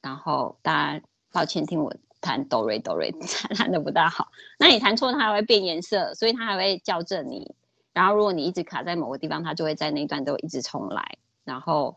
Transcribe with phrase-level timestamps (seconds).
[0.00, 3.12] 然后大家抱歉听我弹哆瑞哆瑞
[3.56, 4.28] 弹的不大好，
[4.58, 7.54] 那你弹错它还会变颜色，所以它还会校正你。
[7.92, 11.18] 然后如果你一直卡在某个地方，它就会在那一段都一直重来。
[11.44, 11.96] 然后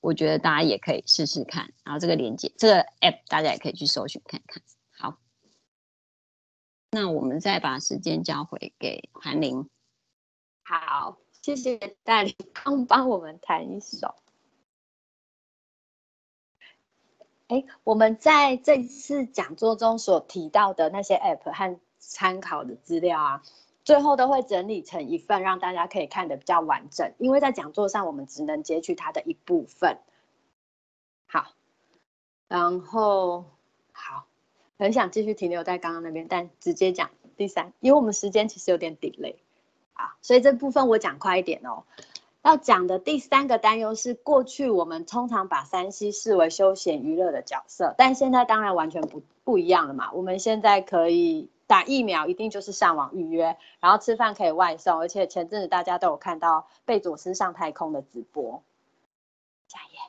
[0.00, 4.62] 我觉得大家也可以试试看，然后这个连接这个 app 大家也可以去搜寻看看。
[4.96, 5.18] 好，
[6.90, 9.68] 那我们再把时间交回给韩玲。
[10.64, 12.34] 好，谢谢大林
[12.64, 14.14] 帮帮我们弹一首。
[17.52, 23.42] 哎，我们在这次讲座中所提到的那些 app 和参考的资料啊，
[23.84, 27.12] 最后都会整理成一份，让大家可以看得比较完整。
[27.18, 29.98] 因为在讲座上，我们只能截取它的一部分。
[31.26, 31.48] 好，
[32.48, 33.44] 然后
[33.92, 34.24] 好，
[34.78, 39.36] 很想继续停留在刚刚那边，但直接讲第三，因为我们时间其实有点 delay。
[39.92, 41.84] 好，所以这部分我讲快一点哦。
[42.42, 50.10] 要讲的第三个担忧是，过去我们通常把三 C 视为休闲娱乐的角色，但现在当然完全不不一样了嘛。
[50.12, 58.62] 我们现在可以打疫苗，一定就是上网预约，然后吃饭可以外送，而且前阵子大家都有看到贝佐斯上太空的直播。
[59.68, 60.00] 下一页。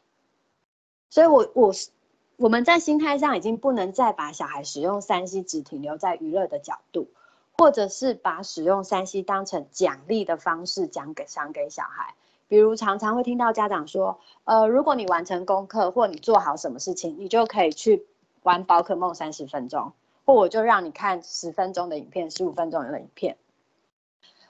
[1.11, 1.91] 所以我我是
[2.37, 7.07] 我们在心态上已经不能再把小孩使用三 C 只停留在娱乐的角度。
[7.55, 12.15] 或者是把使用三 C 当成奖励的方式讲给想给小孩，
[12.53, 18.05] 比如常常会听到家长说，呃，如果你完成功课或你做好什么事情，你就可以去
[18.43, 19.91] 玩宝可梦三十分钟，
[20.23, 23.37] 或我就让你看十分钟的影片、十五分钟的影片。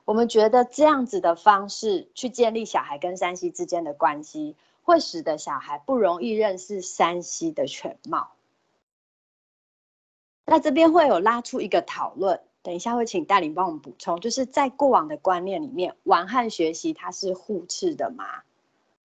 [0.03, 8.31] 我们觉得这样子的方式去建立小孩跟山西之间的关系，会使得小孩不容易认识山西的全貌。
[10.45, 12.41] 那这边会有拉出一个讨论。
[12.63, 18.25] 等一下会请戴琳帮我们补充，就是在过往的观念里面，玩和学习它是互斥的吗？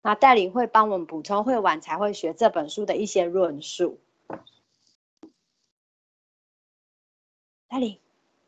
[0.02, 3.98] 那戴琳会帮我们补充，会玩才会学这本书的一些论述。
[7.68, 7.98] 戴琳，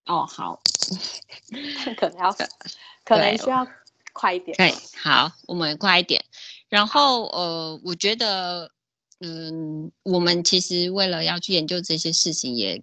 [0.05, 0.61] 哦好，
[1.97, 2.33] 可能要
[3.03, 3.67] 可能需要
[4.13, 4.55] 快一点。
[4.59, 4.71] 对，
[5.03, 6.23] 好，我们快一点。
[6.69, 8.71] 然后呃，我觉得
[9.21, 12.83] 嗯，我们其实为了要去研究这些事情也。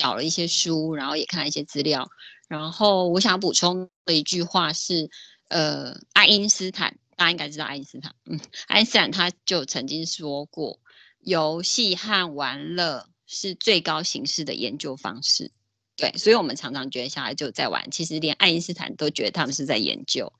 [0.00, 2.08] 找了一些书，然后也看了一些资料，
[2.48, 5.10] 然后我想补充的一句话是，
[5.48, 10.80] 呃，爱因斯坦，大家应该知道爱因斯坦，嗯，爱因斯坦他就曾经说过，
[11.18, 15.52] 游戏和玩乐是最高形式的研究方式。
[16.00, 20.32] 对，所以我们常常觉得小孩就在玩，其实连爱因斯坦都觉得他们是在研究。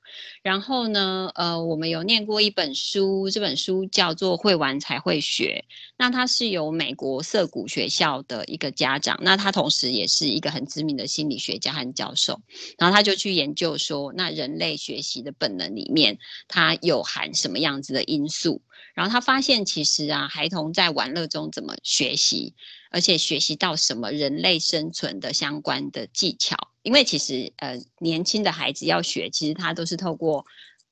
[0.43, 5.63] 然后呢，呃，我们有念过一本书，这本书叫做《会玩才会学》，
[5.99, 12.41] 那它是由美国涩谷学校的一个家长，那他同时也是一个很知名的心理学家和教授，
[12.79, 18.63] 然后他就去研究说，那人类学习的本能里面，它有含什么样子的因素？
[18.95, 22.55] 然后他发现，其实啊，孩童在玩乐中怎么学习？
[22.91, 30.45] 而且学习到什么人类生存的相关的技巧，因为其实呃年轻的孩子要学，其实他都是透过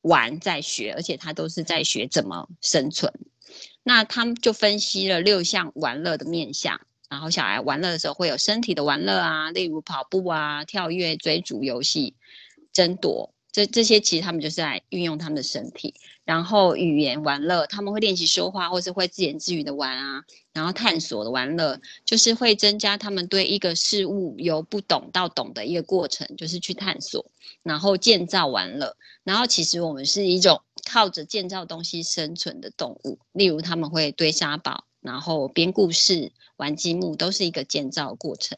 [0.02, 3.12] 玩在学，而且他都是在学怎么生存。
[3.82, 12.14] 那他们就分析了六项玩乐的面向，然后小孩玩乐的时候会有身体的玩乐啊，例如跑步啊、跳跃、追逐游戏、
[12.72, 13.34] 争夺。
[13.58, 15.92] 这这些其实他们就是在运用他们的身体，
[16.24, 27.32] 然后语言玩乐，他们会练习说话，或是会自言自语的玩啊，然后探索的玩乐，就是会增加他们对一个事物由不懂到懂的一个过程，就是去探索，
[27.64, 38.56] 然后建造玩乐，然后其实我们是一种靠着建造东西生存的动物，例如他们会堆沙堡，然后编故事、玩积木，都是一个建造过程，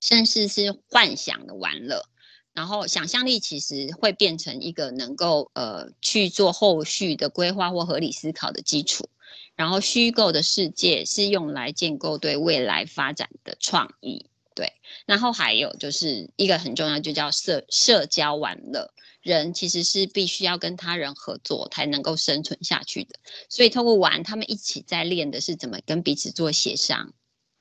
[0.00, 2.08] 甚至是幻想的玩乐。
[2.54, 9.08] 然后想象力其实会变成一个能够呃去做后续的规划或合理思考的基础，
[9.56, 14.72] 然后虚构的世界是用来建构对未来发展的创意，对。
[15.04, 18.88] 然后还有就是一个很重要，就叫社社交玩乐，
[19.20, 27.12] 人其实是必须要跟他人合作才能够生存下去的，所以通过玩，他们一起在练的是怎么跟彼此做协商。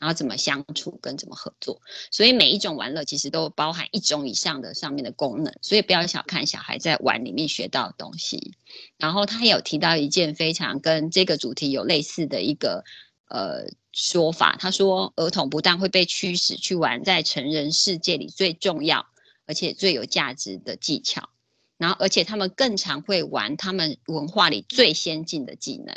[0.03, 8.53] 然后怎么相处跟怎么合作，所以每一种玩乐其实都包含一种以上的上面的功能，所以不要小看小孩在玩里面学到的东西。
[8.97, 12.83] 然后他有提到一件非常跟这个主题有类似的一个
[13.29, 19.05] 呃说法，他说儿童不但会被驱使去玩在成人世界里最重要
[19.45, 21.29] 而且最有价值的技巧，
[21.77, 25.95] 然后而且他们更常会玩他们文化里最先进的技能。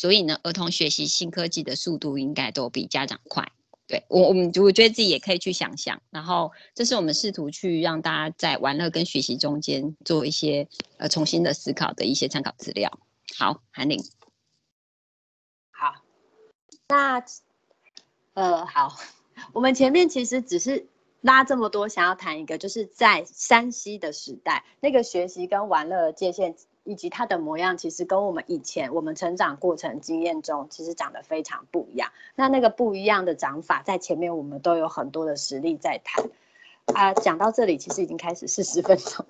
[0.00, 3.50] 所以呢，儿童学习新科技的速度应该都比家长快。
[3.88, 6.00] 对我，我们我觉得自己也可以去想象。
[6.10, 10.68] 然后，这是我们试图去让大家在玩乐跟学习中间做一些
[10.98, 12.96] 呃重新的思考的一些参考资料。
[13.36, 14.00] 好，韩玲。
[15.72, 15.94] 好，
[16.86, 17.24] 那
[18.34, 18.96] 呃好，
[19.52, 20.86] 我们前面其实只是
[21.22, 26.54] 拉这么多，想要谈一个，就是在山西的时代，那个学习跟玩乐的界限
[26.88, 32.10] 以及它的模样，其实跟我们以前我们成长过程经验中，其实长得非常不一样。
[32.34, 36.24] 那那个不一样的长法，在前面我们都有很多的实例在谈。
[36.94, 39.26] 啊，讲到这里，其实已经开始四十分钟，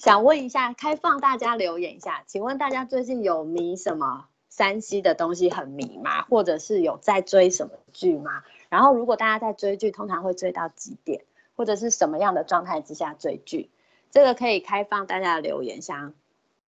[0.00, 6.22] 想问一下，开放大家留言一下，请问大家最近有迷什么山西的东西很迷吗？
[6.22, 8.42] 或者是有在追什么剧吗？
[8.68, 11.22] 然后如果大家在追剧，通常会追到几点，
[11.54, 13.70] 或者是什么样的状态之下追剧？
[14.10, 16.12] 这个可以开放大家的留言箱，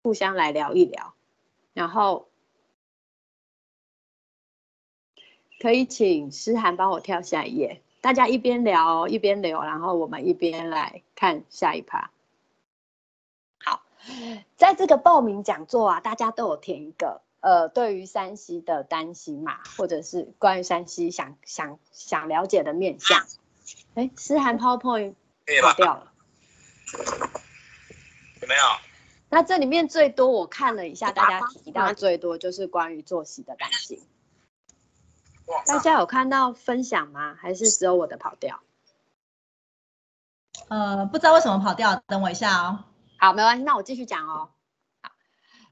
[0.03, 1.15] 互相来聊一聊。
[1.73, 2.29] 然后
[5.59, 7.81] 可以请诗涵帮我跳下一页。
[8.01, 12.11] 大家一边聊一边聊，然后我们一边来看下一趴。
[13.63, 13.81] 好，
[14.57, 23.25] 在这个报名讲座啊，大家都有填一个呃，对于山西的担心嘛，或者是关于山西想想想了解的面向。
[23.95, 25.13] 哎，诗涵 PowerPoint
[25.61, 26.11] 跑掉了，
[28.41, 28.92] 有没有？
[29.33, 33.99] 那这里面最多我看了一下，大家提到最多就是关于作息的担心。
[35.65, 37.33] 大家有看到分享吗？
[37.33, 38.61] 还是只有我的跑掉？
[40.69, 42.83] 呃，不知道为什么跑掉，等我一下哦。
[43.17, 44.49] 好，没关系，那我继续讲哦。
[45.01, 45.11] 好，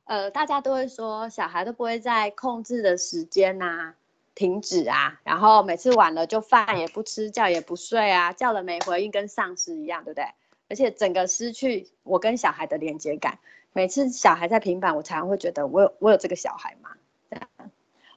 [0.05, 3.93] 呃，大家都会说小孩都不会在控制的时间呐
[4.33, 10.25] 停止啊，然后每次晚了就饭也不吃，觉也不睡啊，叫了没回应，跟丧尸一样，对不对？
[10.71, 13.39] 而且整个失去我跟小孩的连接感。
[13.73, 16.91] 每次小孩在平板，我常常会觉得我有我有这个小孩吗？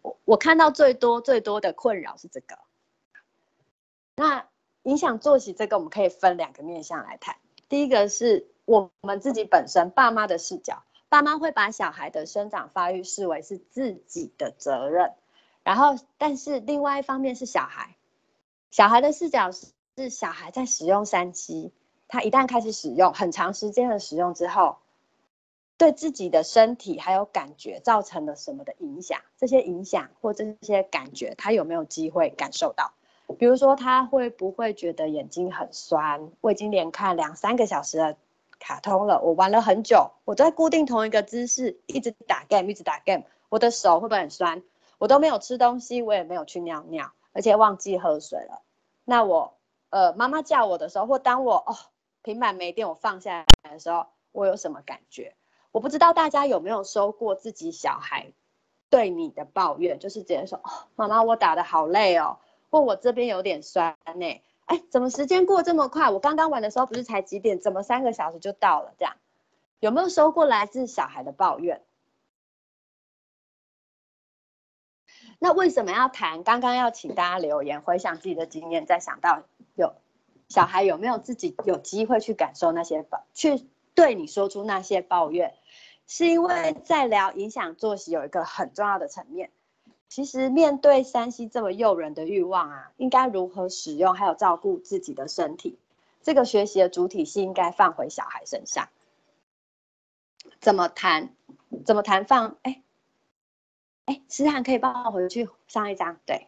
[0.02, 2.58] 我我看到最多最多的困扰是这个，
[4.14, 4.46] 那
[4.84, 7.36] 影响作息这个我们可以分两个面向来谈。
[7.68, 15.12] 第一个是我们自己本身爸妈的视角，爸妈会把小孩的生长发育视为是自己的责任，
[15.64, 17.96] 然后但是另外一方面是小孩，
[18.70, 21.72] 小孩的视角是小孩在使用三 C，
[22.14, 24.76] 他一旦开始使用很长时间的使用之后。
[25.76, 29.20] 对自己的身体还有感觉造成了什么的影响？
[29.36, 32.92] 这些影响或这些感觉，他有没有机会感受到？
[33.40, 36.30] 比如说，他会不会觉得眼睛很酸？
[36.40, 38.16] 我已经连看两三个小时的
[38.60, 44.62] 卡通了，我玩了很久，我在固定同一个姿势，一直打 game，一直打 game，我的手会不会很酸？
[44.98, 48.62] 我都没有吃东西，我也没有去尿尿，而且忘记喝水了。
[49.04, 49.54] 那我，
[49.90, 51.76] 呃，妈妈叫我的时候，或当我哦
[52.24, 55.36] 平板没电，我放下来的时候，我有什么感觉？
[55.72, 58.32] 我不知道大家有没有收过自己小孩
[58.88, 62.38] 对你的抱怨，就是直接说：“哦，妈妈，我打的好累哦，
[62.70, 66.08] 或我这边有点酸呢。”哎，怎么时间过这么快？
[66.08, 67.60] 我刚刚玩的时候不是才几点？
[67.60, 68.94] 怎么三个小时就到了？
[68.98, 69.16] 这样
[69.80, 71.82] 有没有收过来自小孩的抱怨？
[75.38, 76.42] 那为什么要谈？
[76.42, 79.42] 刚刚要请大家留言，回想自己的经验，再想到
[79.74, 79.92] 有
[80.54, 85.52] 小孩有没有自己有机会去感受那些抱，去对你说出那些抱怨。
[86.06, 89.50] 是因为在聊影响作息有一个很重要的层面，
[90.08, 95.76] 其实面对山西这么诱人的欲望啊，应该如何使用，还有照顾自己的身体，
[96.22, 98.88] 这个学习的主体是应该放回小孩身上。
[100.60, 101.34] 怎么谈？
[101.84, 102.58] 怎么谈放？
[102.62, 102.80] 哎
[104.04, 106.16] 哎，思涵可以帮我回去上一张。
[106.24, 106.46] 对，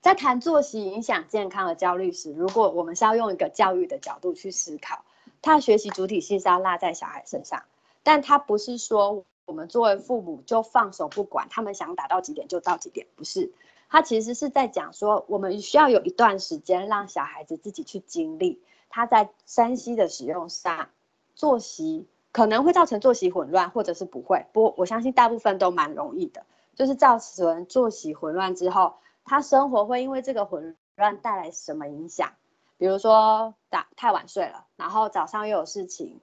[0.00, 5.04] 在谈作息影响健康的焦虑时，如果我们是要用一个教育的角度去思考，
[5.42, 7.62] 他的学习主体性是要落在小孩身上。
[8.02, 13.52] 但他不是说我们作为父母就放手不管，他们想打到几点就到几点，不是。
[13.88, 20.88] 他其实是在讲说，我们需要有一段时间让小孩子自己去经历，他在山西的使用上，
[21.36, 24.46] 作息可能会造成作息混乱，或者是不会。
[24.52, 28.94] 不我相信大部分都蛮容易的，就是造成作息混乱之后，
[29.26, 32.32] 他生活会因为这个混乱带来什么影响？
[32.78, 36.20] 比如说打太晚睡了，然后早上又有事情。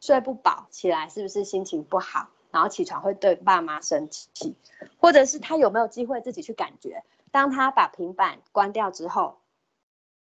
[0.00, 2.28] 睡不饱，起来是不是心情不好？
[2.50, 4.54] 然后起床会对爸妈生气，
[4.98, 7.02] 或者是他有没有机会自己去感觉？
[7.30, 9.38] 当他把平板关掉之后，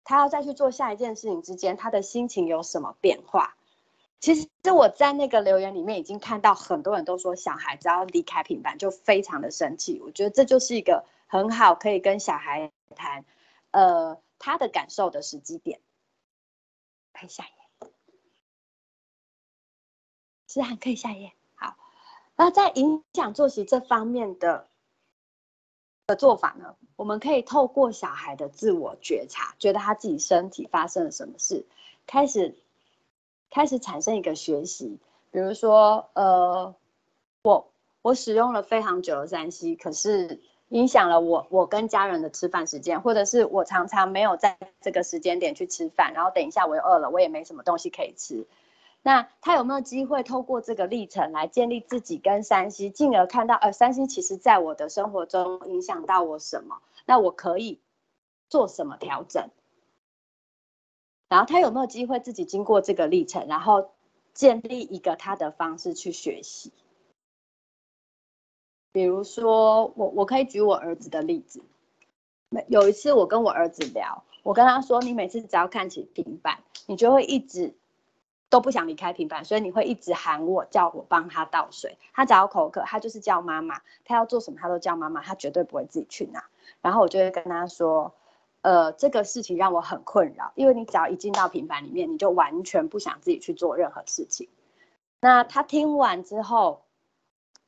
[0.05, 3.55] 他要再去做下一件事情之间，他的心情有什么变化？
[4.21, 10.01] 其实我在那个留言里面已经看到很多人都说，小孩只要离开平板就非常的生气。
[10.01, 13.25] 我觉得这就是一个很好可以跟小孩谈，
[13.71, 15.81] 呃，他的感受的时机点。
[17.11, 17.89] 看下一页。
[20.47, 21.33] 是涵可以下一页。
[21.55, 21.75] 好，
[22.35, 24.67] 那在影响作息这方面的
[26.05, 26.75] 的做法呢？
[26.95, 31.65] 我们可以透过小孩的自我觉察，觉得他自己身体发生了什么事，
[32.05, 32.55] 开始
[33.49, 34.99] 开始产生一个学习。
[35.31, 36.75] 比如说，呃，
[37.41, 37.71] 我
[38.03, 40.39] 我使用了非常久的三 C，可是
[40.73, 48.47] 影响了我我跟家人的吃饭时间，或者是我常常没有在这个时间点去吃饭，然后等一下我又饿了，我也没什么东西可以吃。
[49.03, 56.81] 那他有没有机会透过这个历程来建立自己跟山西，进而看到呃山西其实在我的生活中影响到我什么？
[57.05, 57.79] 那我可以
[58.49, 59.49] 做什么调整？
[61.29, 63.91] 然后他有没有机会自己经过这个历程，然后
[64.33, 66.71] 建立一个他的方式去学习？
[68.93, 71.61] 比如说，我我可以举我儿子的例子。
[72.67, 77.73] 有一次我跟我儿子聊，我跟他说：“你每次只要看起平板，你就会一直
[78.51, 81.97] 都不想离开平板，所以你会一直喊我，叫我帮他倒水。
[82.13, 83.81] 他只要口渴，他就是叫妈妈。
[84.05, 86.43] 他要做什么，他都叫妈妈，他绝对不会自己去拿。
[86.83, 88.13] 然后我就会跟他说：，
[88.61, 94.47] 呃，这个事情让我很困扰，因为你只要一进到平板里面，你就完全不想自己去做任何事情。
[95.19, 96.83] 那他听完之后。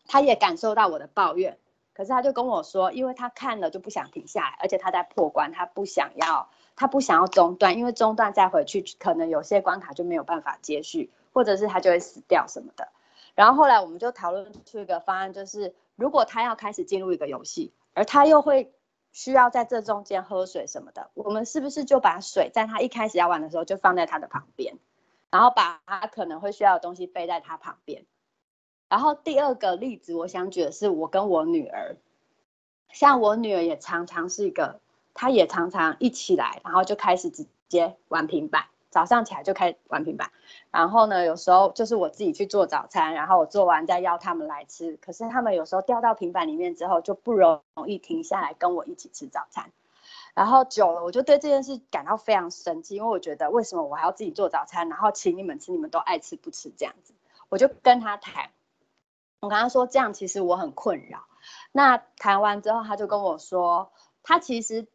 [0.08, 1.58] 他也感受到我的抱怨，
[1.94, 12.88] 可是他就跟我说，因为他看了就不想停下来，而且他在破关，他不想要，他不想要中断，因为中断再回去，可能有些关卡就没有办法接续，或者是他就会死掉什么的。
[13.34, 18.74] 然后后来我们就讨论出一个方案，就是如果他要开始进入一个游戏，而他又会
[19.12, 24.78] 需要在这中间喝水什么的，我们是不是就把水在他一开始要玩的时候就放在他的旁边，
[25.32, 28.06] 然后把他可能会需要的东西备在他旁边。
[28.88, 31.98] 然后第二个例子，我想举的是我跟我女儿，
[32.90, 34.80] 像我女儿也常常是一个，
[35.14, 40.32] 她也常常一起来，然后就开始直接玩平板，早上起来就开始玩平板，
[40.72, 49.72] 然后呢，有时候就是我自己去做早餐，然后我做完再邀他们来吃，可是他们有时候掉到平板里面之后，就不容易停下来跟我一起吃早餐，
[50.36, 57.14] 然后久了，我就对这件事感到非常生气，因为我觉得为什么我还要自己做早餐，然后请你们吃，你们都爱吃不吃这样子，
[57.50, 58.52] 我就跟他谈。
[59.46, 61.26] 我跟他说这样其实我很困扰。
[61.72, 63.92] 那谈完之后，他就跟我说，
[64.24, 64.88] 他其实。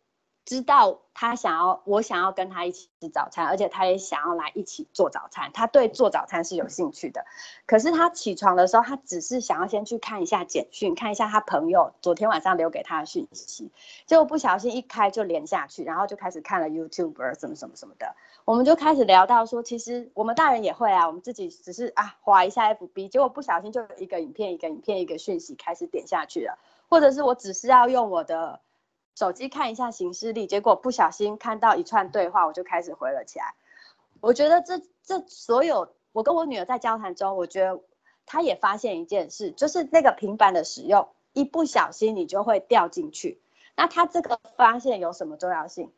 [0.47, 5.51] 知道他想要，我想要跟他一起吃早餐，而且他也想要来一起做早餐。
[5.53, 7.25] 他对做早餐是有兴趣的，
[7.67, 13.71] 可是他起床的时候，他只是想要先去看一下简讯，看一下他朋友昨天晚上留给他的讯息。
[14.07, 18.17] 结果不小心一开就连下去，然后就开始看了 YouTube 什么什么什么的。
[18.45, 28.61] 我们就开始聊到说，其实我们大人也会啊，我们自己只是啊划一下 FB，结果不小心就一个影片一个影片一个讯息开始点下去了，或者是我只是要用我的。
[29.15, 33.55] 手机看一下行事历，结果不小心看到一串对话，我就开始回了起来。
[34.21, 37.81] 我觉得这这所有，我跟我女儿在交谈中，我觉得
[38.27, 43.41] 她也发现一件事，就是那个平板的使用，一不小心你就会掉进去。
[43.77, 45.91] 那她这个发现有什么重要性？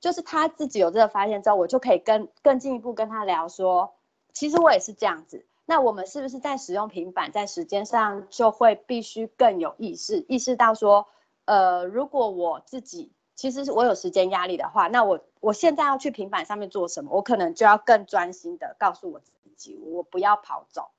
[0.00, 3.94] 就是她自己有这个发现之后，我就可以跟更进一步跟她聊说，
[4.32, 5.44] 其实我也是这样子。
[5.64, 11.06] 那我们是不是在使用平板，在时间上就会必须更有意识，意识到说？
[11.46, 17.10] 呃，如果我自己其实是我有时间压力的话，那我我现在要去平板上面做什么？
[17.12, 20.90] 我可能就要更专心的告诉我自己，我不要跑走，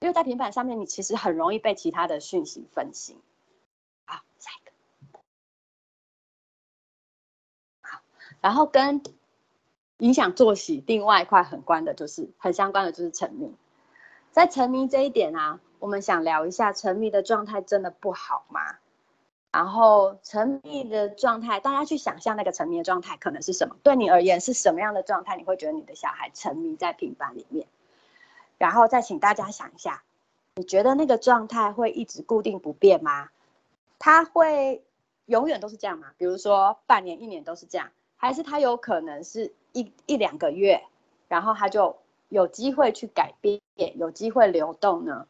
[0.00, 3.20] 因为在平板上面你其实很容易被其他的讯息分心。
[4.04, 4.72] 好，下一个。
[7.82, 8.00] 好，
[8.40, 9.02] 然后跟
[9.98, 13.54] 影响作息另外一块很关的就是很相关的就是沉迷，
[14.30, 18.76] 在沉迷这一点啊，我们想聊一下沉迷的状态真的不好吗？
[19.56, 23.76] 然后沉迷的状态，大家去想象那个沉迷的状态可能是什么？
[23.82, 25.34] 对你而言是什么样的状态？
[25.34, 27.66] 你会觉得你的小孩沉迷在平板里面？
[28.58, 30.02] 然后再请大家想一下，
[30.56, 33.30] 你觉得那个状态会一直固定不变吗？
[33.98, 34.84] 他会
[35.24, 36.08] 永远都是这样吗？
[36.18, 40.82] 比如说半年、一年都是这样，还是他有可能是一一两个月，
[41.28, 41.96] 然后他就
[42.28, 43.62] 有机会去改变，
[43.94, 45.26] 有机会流动呢？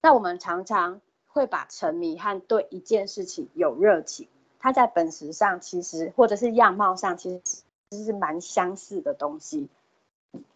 [0.00, 1.00] 那我们常常。
[1.32, 7.40] 会把沉迷和对一件事情有热情，它在本质上其实或者是样貌上其实
[7.90, 9.68] 其实是蛮相似的东西。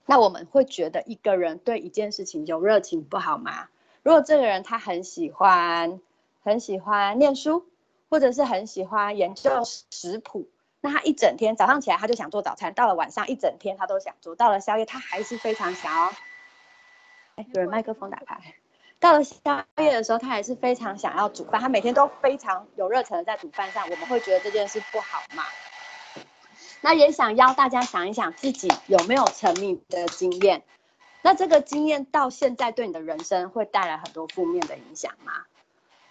[0.04, 3.68] 那我们会觉得一个人对一件事情有热情不好吗？
[4.02, 6.00] 如果这个人他很喜欢
[6.42, 7.66] 很喜欢念书，
[8.08, 10.46] 或者是很喜欢研究食谱，
[10.80, 16.12] 那他一整天早上起来他就想做早餐，到了晚上一整天他都想做，到了宵夜他还是非常想要。
[17.34, 18.40] 哎，有人麦克风打 开。
[18.98, 21.60] 到了宵夜的时候，他还是非常想要煮饭。
[21.60, 23.84] 他每天都非常有热忱的在煮饭上。
[23.90, 25.44] 我们会觉得这件事不好吗？
[26.80, 30.62] 那也想邀大家想一想自己有没有沉迷的经验。
[31.22, 35.32] 那这个经验到现在对你的人生会带来很多负面的影响吗？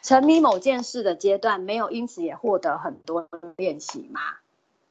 [0.02, 4.20] 沉迷某件事的阶段没有因此也获得很多练习吗？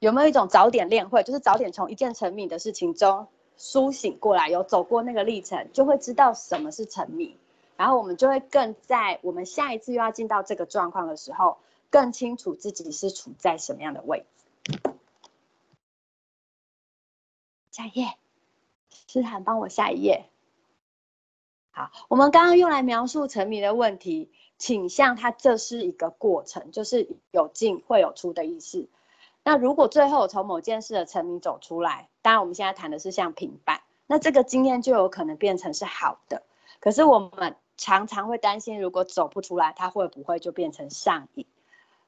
[0.00, 7.36] 有没有一种早点练会，就是早点从一件沉迷的事情中苏醒过来，有走过那个历程，就会知道什么是沉迷。
[7.76, 11.58] 然后我们就会更在我们下一次又要进到这个状况的时候，
[11.90, 14.24] 更清楚自己是处在什么样的位
[14.62, 14.80] 置。
[17.70, 18.06] 下一页，
[19.08, 20.26] 诗涵帮我下一页。
[21.72, 28.88] 好，我们刚刚用来描述沉迷的问题倾向，它这是一个过程，就是有进会有出的意思。
[29.42, 36.44] 那如果最后从某件事的沉迷走出来，当然我们现在谈的是像平板，那这个经验就有可能变成是好的。
[36.78, 41.46] 可是我们常常会担心，如果走不出来，它会不会就变成上瘾？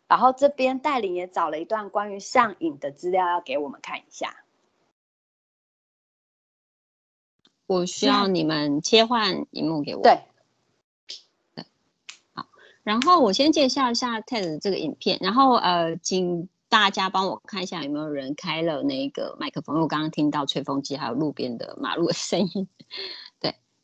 [0.08, 4.44] 然后这边带领也找了一段关于上瘾的资料要给我们看一下。
[7.66, 10.02] 我需要你们切换荧幕给我。
[10.02, 10.20] 对，
[11.56, 11.64] 对，
[12.32, 12.46] 好。
[12.84, 22.68] 然后我先介绍一下 TED 这个影片，然后呃，请大家帮我看一下有没有人开了那个麦克风，因为我刚刚听到吹风机还有路边的马路的声音。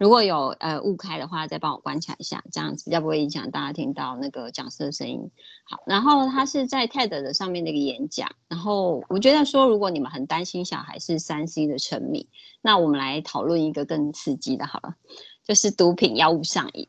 [0.03, 5.31] 如果有呃误开的话，再帮我关起来一下，这样子比较不会影响大家听到那个讲师的声音。
[5.63, 12.29] 好，然后他是在 TED 的上面的一个演讲，然后我觉得说，如果你们很担心小孩是三 C 的沉迷，
[12.61, 14.97] 那我们来讨论一个更刺激的，好了，
[15.45, 16.89] 就是毒品药物上瘾。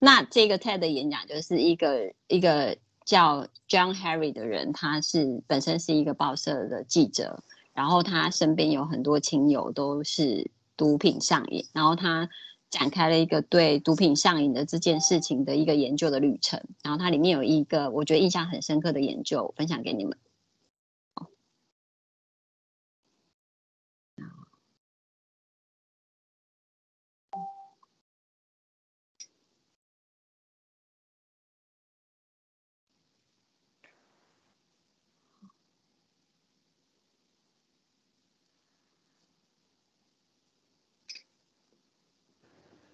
[0.00, 7.40] 那这个 TED 演讲就是一个一个叫 John Harry 的人，他是本身是一个报社的记者，
[7.72, 10.50] 然后他身边有很多亲友都是。
[10.76, 12.28] 毒品上瘾，然后他
[12.70, 20.16] 展开了一个对毒品上瘾的这件事情的一个研究的旅程，然后它里面有一个我觉得印象很深刻的研究，分享给你们。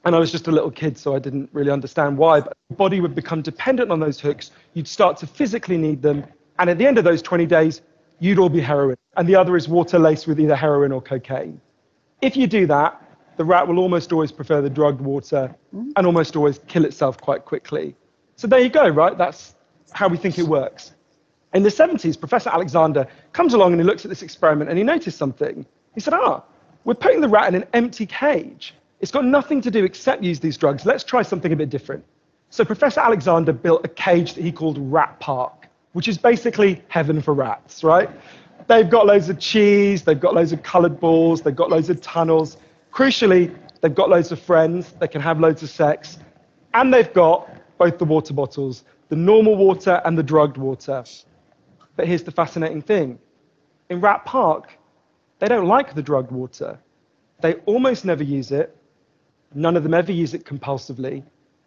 [0.05, 2.41] And I was just a little kid, so I didn't really understand why.
[2.41, 4.51] But the body would become dependent on those hooks.
[4.75, 6.25] You'd start to physically need them.
[6.59, 7.83] And at the end of those 20 days,
[8.19, 8.97] you'd all be heroin.
[9.17, 11.61] And the other is water laced with either heroin or cocaine.
[12.21, 13.01] If you do that,
[13.37, 17.45] the rat will almost always prefer the drugged water and almost always kill itself quite
[17.45, 17.95] quickly.
[18.37, 19.17] So there you go, right?
[19.17, 19.55] That's
[19.93, 20.93] how we think it works.
[21.55, 24.85] In the 70s, Professor Alexander comes along and he looks at this experiment and he
[24.85, 25.67] noticed something.
[25.95, 26.43] He said, ah,
[26.85, 28.75] we're putting the rat in an empty cage.
[29.03, 30.87] It's got nothing to do except use these drugs.
[30.87, 32.05] Let's try something a bit different.
[32.51, 37.21] So Professor Alexander built a cage that he called Rat Park, which is basically heaven
[37.21, 38.09] for rats, right?
[38.69, 42.01] They've got loads of cheese, they've got loads of colored balls, they've got loads of
[42.01, 42.59] tunnels.
[42.93, 46.19] Crucially, they've got loads of friends, they can have loads of sex,
[46.75, 51.03] and they've got both the water bottles, the normal water and the drugged water.
[51.97, 53.19] But here's the fascinating thing.
[53.91, 54.79] In Rat Park,
[55.41, 56.79] they don't like the drugged water.
[57.41, 58.77] They almost never use it,
[59.55, 61.23] None of them ever use it compulsively.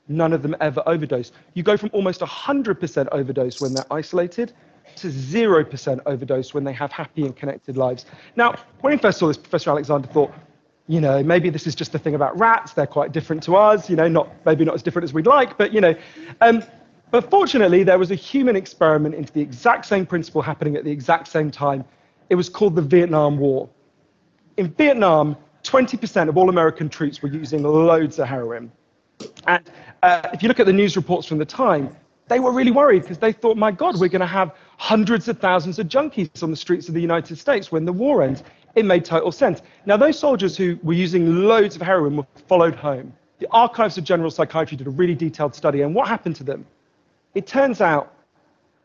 [0.07, 1.31] None of them ever overdose.
[1.53, 4.53] You go from almost 100% overdose when they're isolated
[4.97, 8.05] to 0% overdose when they have happy and connected lives.
[8.35, 10.31] Now, when he first saw this, Professor Alexander thought,
[10.87, 12.73] you know, maybe this is just a thing about rats.
[12.73, 15.57] They're quite different to us, you know, not, maybe not as different as we'd like,
[15.57, 15.95] but, you know.
[16.41, 16.63] Um,
[17.09, 20.91] but fortunately, there was a human experiment into the exact same principle happening at the
[20.91, 21.83] exact same time.
[22.29, 23.69] It was called the Vietnam War.
[24.57, 28.71] In Vietnam, 20% of all American troops were using loads of heroin.
[29.47, 29.69] And
[30.03, 31.95] uh, if you look at the news reports from the time,
[32.27, 35.39] they were really worried because they thought, my God, we're going to have hundreds of
[35.39, 38.43] thousands of junkies on the streets of the United States when the war ends.
[38.75, 39.61] It made total sense.
[39.85, 43.13] Now, those soldiers who were using loads of heroin were followed home.
[43.39, 46.65] The Archives of General Psychiatry did a really detailed study, and what happened to them?
[47.35, 48.13] It turns out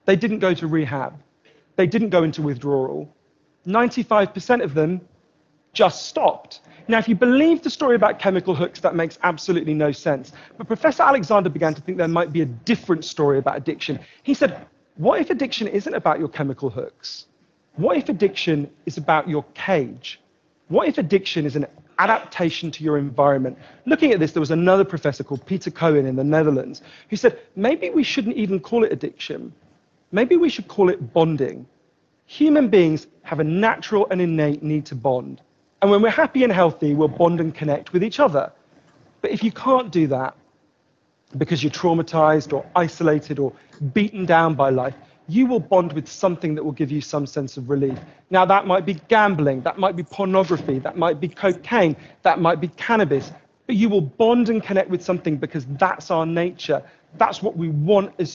[0.05, 1.19] they didn't go to rehab,
[1.77, 3.09] they didn't go into withdrawal.
[3.66, 5.01] 95% of them
[5.73, 6.61] just stopped.
[6.88, 10.33] Now, if you believe the story about chemical hooks, that makes absolutely no sense.
[10.59, 14.01] But Professor Alexander began to think there might be a different story about addiction.
[14.23, 14.66] He said,
[14.97, 17.27] What if addiction isn't about your chemical hooks?
[17.77, 20.21] What if addiction is about your cage?
[20.69, 21.66] What if addiction is an
[21.99, 23.59] adaptation to your environment?
[23.87, 27.38] Looking at this, there was another professor called Peter Cohen in the Netherlands who said,
[27.57, 29.53] maybe we shouldn't even call it addiction.
[30.12, 31.66] Maybe we should call it bonding.
[32.27, 35.40] Human beings have a natural and innate need to bond.
[35.83, 38.53] And when we're happy and healthy, we'll bond and connect with each other.
[39.23, 40.37] But if you can't do that
[41.38, 43.53] because you're traumatized or isolated or
[43.93, 44.95] beaten down by life,
[45.29, 47.99] you will bond with something that will give you some sense of relief.
[48.31, 52.61] Now, that might be gambling, that might be pornography, that might be cocaine, that might
[52.61, 53.33] be cannabis,
[53.66, 56.83] but you will bond and connect with something because that's our nature.
[57.16, 58.35] That's what we want as